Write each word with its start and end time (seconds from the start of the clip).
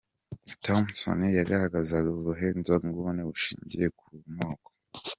Thompson 0.63 1.19
yagaragazaga 1.37 2.07
ubuhezanguni 2.17 3.21
bushingiye 3.29 3.87
ku 3.99 4.07
moko. 4.37 4.69